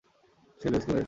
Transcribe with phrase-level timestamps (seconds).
[0.61, 0.99] সে লুইসকে মেরেছে!